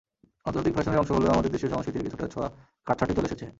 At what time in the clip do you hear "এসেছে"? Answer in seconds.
3.29-3.45